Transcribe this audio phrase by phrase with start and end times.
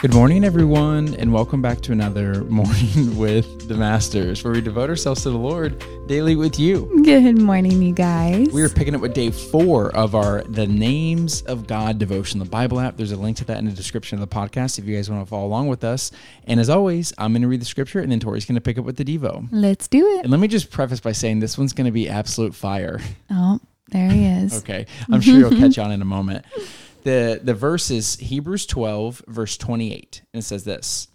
[0.00, 4.88] Good morning, everyone, and welcome back to another Morning with the Masters, where we devote
[4.88, 7.02] ourselves to the Lord daily with you.
[7.04, 8.48] Good morning, you guys.
[8.48, 12.46] We are picking up with day four of our The Names of God devotion, the
[12.46, 12.96] Bible app.
[12.96, 15.22] There's a link to that in the description of the podcast if you guys want
[15.22, 16.12] to follow along with us.
[16.44, 18.78] And as always, I'm going to read the scripture, and then Tori's going to pick
[18.78, 19.48] up with the Devo.
[19.52, 20.22] Let's do it.
[20.22, 23.00] And let me just preface by saying this one's going to be absolute fire.
[23.30, 24.56] Oh, there he is.
[24.60, 24.86] Okay.
[25.12, 26.46] I'm sure you'll catch on in a moment.
[27.02, 31.08] The the verse is Hebrews 12 verse 28 and it says this.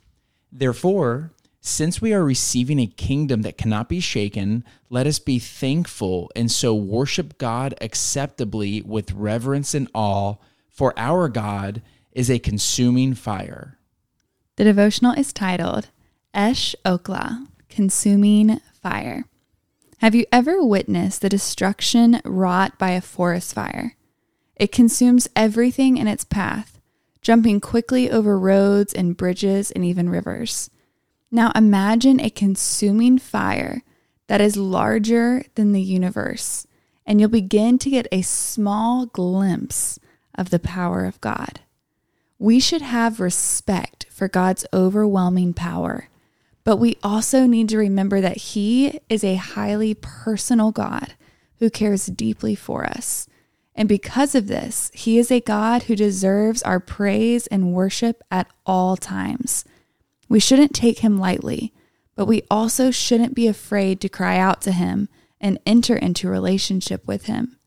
[0.51, 6.31] Therefore, since we are receiving a kingdom that cannot be shaken, let us be thankful
[6.35, 10.35] and so worship God acceptably with reverence and awe,
[10.69, 13.79] for our God is a consuming fire.
[14.57, 15.89] The devotional is titled
[16.35, 19.25] Esh Okla, Consuming Fire.
[19.97, 23.95] Have you ever witnessed the destruction wrought by a forest fire?
[24.55, 26.79] It consumes everything in its path,
[27.21, 30.69] jumping quickly over roads and bridges and even rivers.
[31.31, 33.83] Now imagine a consuming fire
[34.27, 36.65] that is larger than the universe,
[37.05, 39.99] and you'll begin to get a small glimpse
[40.35, 41.59] of the power of God.
[42.39, 46.09] We should have respect for God's overwhelming power,
[46.63, 51.13] but we also need to remember that He is a highly personal God
[51.59, 53.27] who cares deeply for us.
[53.75, 58.47] And because of this, he is a God who deserves our praise and worship at
[58.65, 59.65] all times.
[60.29, 61.73] We shouldn't take him lightly,
[62.15, 65.09] but we also shouldn't be afraid to cry out to him
[65.41, 67.57] and enter into relationship with him.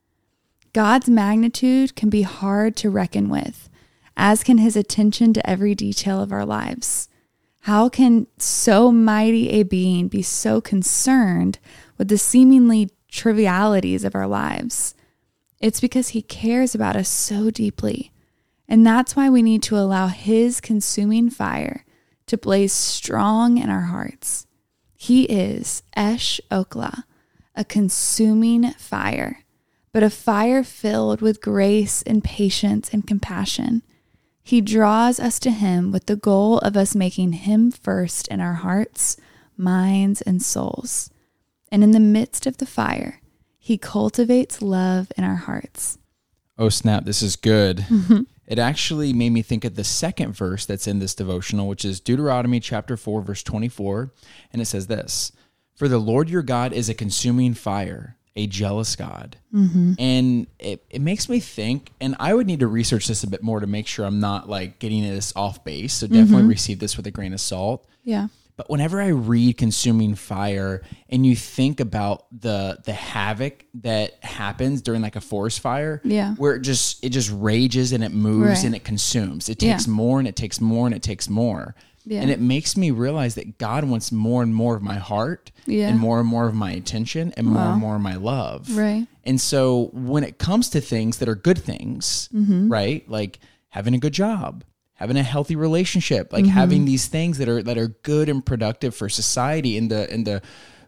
[0.73, 3.69] God's magnitude can be hard to reckon with,
[4.17, 7.09] as can his attention to every detail of our lives.
[7.63, 11.59] How can so mighty a being be so concerned
[11.99, 14.95] with the seemingly trivialities of our lives?
[15.61, 18.13] It's because He cares about us so deeply.
[18.69, 21.85] And that's why we need to allow His consuming fire
[22.27, 24.47] to blaze strong in our hearts.
[24.95, 27.05] He is Esh Okla,
[27.55, 29.45] a consuming fire,
[29.93, 33.83] but a fire filled with grace and patience and compassion.
[34.43, 38.55] He draws us to Him with the goal of us making Him first in our
[38.55, 39.17] hearts,
[39.57, 41.11] minds, and souls.
[41.71, 43.21] And in the midst of the fire,
[43.69, 45.99] he cultivates love in our hearts.
[46.57, 47.05] Oh, snap.
[47.05, 47.81] This is good.
[47.81, 48.23] Mm-hmm.
[48.47, 52.01] It actually made me think of the second verse that's in this devotional, which is
[52.01, 54.11] Deuteronomy chapter 4, verse 24.
[54.55, 55.33] And it says this
[55.75, 59.37] For the Lord your God is a consuming fire, a jealous God.
[59.53, 59.93] Mm-hmm.
[59.99, 63.43] And it, it makes me think, and I would need to research this a bit
[63.43, 65.93] more to make sure I'm not like getting this off base.
[65.93, 66.49] So definitely mm-hmm.
[66.49, 67.87] receive this with a grain of salt.
[68.03, 68.29] Yeah.
[68.59, 74.83] But whenever I read Consuming Fire and you think about the the havoc that happens
[74.83, 76.35] during like a forest fire, yeah.
[76.35, 78.65] where it just it just rages and it moves right.
[78.65, 79.49] and it consumes.
[79.49, 79.93] It takes yeah.
[79.93, 81.77] more and it takes more and it takes more.
[82.05, 82.21] Yeah.
[82.21, 85.89] And it makes me realize that God wants more and more of my heart yeah.
[85.89, 88.77] and more and more of my attention and more and more of my love.
[88.77, 89.07] Right.
[89.23, 92.73] And so when it comes to things that are good things, mm-hmm.
[92.73, 93.09] right?
[93.09, 94.65] Like having a good job,
[94.99, 96.53] having a healthy relationship, like mm-hmm.
[96.53, 100.27] having these things that are that are good and productive for society and the and
[100.27, 100.43] the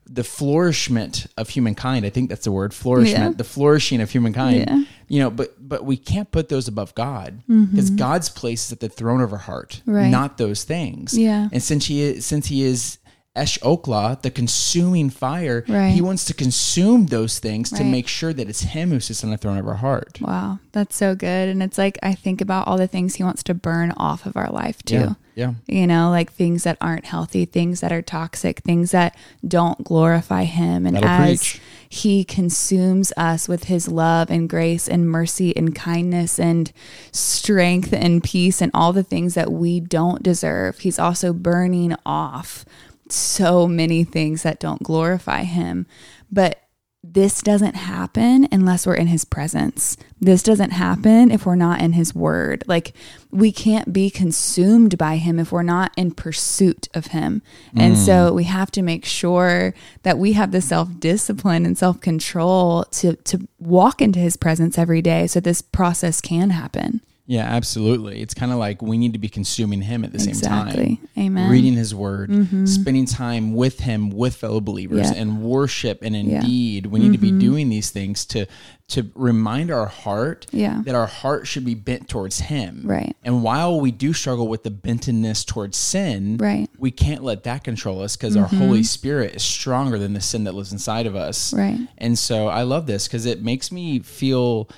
[0.04, 2.04] the flourishment of humankind.
[2.04, 3.36] I think that's the word flourishment, yeah.
[3.36, 4.64] the flourishing of humankind.
[4.66, 4.82] Yeah.
[5.06, 7.96] You know, but but we can't put those above God because mm-hmm.
[7.96, 10.08] God's place is at the throne of our heart, right.
[10.08, 11.16] not those things.
[11.16, 11.48] Yeah.
[11.52, 12.98] And since he is since he is
[13.36, 15.90] Esh Okla, the consuming fire, right.
[15.90, 17.78] he wants to consume those things right.
[17.78, 20.18] to make sure that it's him who sits on the throne of our heart.
[20.20, 21.48] Wow, that's so good.
[21.48, 24.36] And it's like I think about all the things he wants to burn off of
[24.36, 24.96] our life too.
[24.96, 25.14] Yeah.
[25.36, 25.54] yeah.
[25.68, 29.16] You know, like things that aren't healthy, things that are toxic, things that
[29.46, 30.84] don't glorify him.
[30.84, 31.60] And That'll as preach.
[31.88, 36.72] he consumes us with his love and grace and mercy and kindness and
[37.12, 42.64] strength and peace and all the things that we don't deserve, he's also burning off
[43.12, 45.86] so many things that don't glorify him.
[46.30, 46.60] But
[47.02, 49.96] this doesn't happen unless we're in his presence.
[50.20, 52.62] This doesn't happen if we're not in his word.
[52.66, 52.92] Like
[53.30, 57.40] we can't be consumed by him if we're not in pursuit of him.
[57.74, 58.04] And mm.
[58.04, 59.72] so we have to make sure
[60.02, 65.26] that we have the self-discipline and self-control to to walk into his presence every day
[65.26, 67.00] so this process can happen.
[67.30, 68.22] Yeah, absolutely.
[68.22, 70.84] It's kind of like we need to be consuming Him at the exactly.
[70.84, 71.08] same time.
[71.20, 71.50] Amen.
[71.50, 72.66] Reading His Word, mm-hmm.
[72.66, 75.20] spending time with Him, with fellow believers, yeah.
[75.20, 76.00] and worship.
[76.02, 76.90] And indeed, yeah.
[76.90, 77.12] we need mm-hmm.
[77.12, 77.38] to be mm-hmm.
[77.38, 78.46] doing these things to
[78.88, 80.82] to remind our heart yeah.
[80.84, 82.82] that our heart should be bent towards Him.
[82.84, 83.16] Right.
[83.22, 86.68] And while we do struggle with the bentedness towards sin, right.
[86.76, 88.54] we can't let that control us because mm-hmm.
[88.54, 91.54] our Holy Spirit is stronger than the sin that lives inside of us.
[91.54, 91.78] Right.
[91.98, 94.68] And so I love this because it makes me feel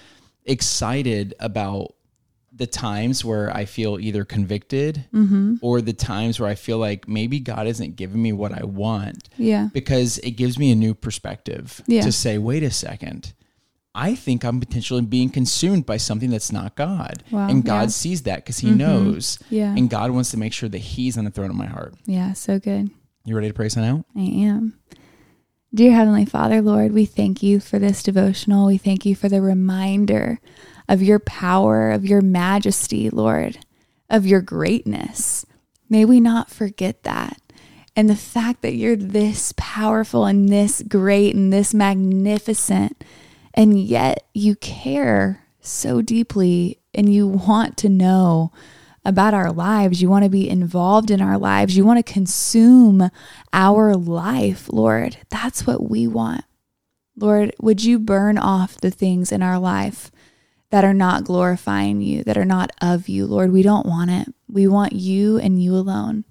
[0.45, 1.95] excited about
[2.55, 5.57] the times where I feel either convicted Mm-hmm.
[5.63, 9.29] or the times where I feel like maybe God isn't giving me what I want
[9.39, 9.69] Yeah.
[9.73, 12.03] because it gives me a new perspective Yeah.
[12.03, 13.33] to say, wait a second.
[13.95, 17.23] I think I'm potentially being consumed by something that's not God.
[17.31, 17.81] Wow, and God yeah.
[17.83, 17.89] Mm-hmm.
[17.91, 19.39] sees that because He knows.
[19.51, 19.75] Yeah.
[19.77, 21.95] And God wants to make sure that He's on the throne of my heart.
[22.07, 22.33] Yeah.
[22.33, 22.91] So good.
[23.27, 24.05] You ready to pray sign out?
[24.17, 24.79] I am.
[25.75, 28.67] Dear Heavenly Father, Lord, we thank you for this devotional.
[28.67, 30.39] We thank you for the reminder
[30.87, 33.59] of your power, of your majesty, Lord,
[34.11, 35.47] of your greatness.
[35.89, 37.41] May we not forget that.
[37.97, 43.03] And the fact that you're this powerful and this great and this magnificent,
[43.55, 48.53] and yet you care so deeply and you want to know
[49.05, 50.01] about our lives.
[50.01, 51.77] You want to be involved in our lives.
[51.77, 53.11] You want to consume
[53.53, 55.19] our life, Lord.
[55.29, 56.45] That's what we want.
[57.17, 60.11] Lord, would you burn off the things in our life
[60.71, 63.53] that are not glorifying you, that are not of you, Lord?
[63.53, 64.35] We don't want it.
[64.49, 66.25] We want you and you alone.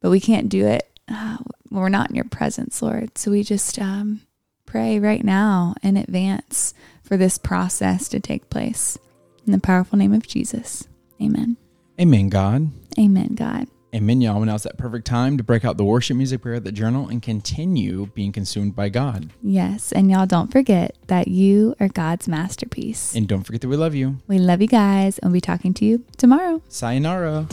[0.00, 1.38] But we can't do it uh,
[1.70, 3.18] we're not in your presence, Lord.
[3.18, 4.22] So we just um,
[4.66, 8.98] pray right now in advance for this process to take place.
[9.46, 10.86] In the powerful name of Jesus.
[11.20, 11.56] Amen.
[12.00, 12.70] Amen, God.
[12.98, 13.68] Amen, God.
[13.94, 14.36] Amen, y'all.
[14.36, 17.08] And now's that perfect time to break out the worship music, prayer at the journal,
[17.08, 19.30] and continue being consumed by God.
[19.42, 19.92] Yes.
[19.92, 23.14] And y'all don't forget that you are God's masterpiece.
[23.14, 24.16] And don't forget that we love you.
[24.28, 26.62] We love you guys and we'll be talking to you tomorrow.
[26.68, 27.46] Sayonara.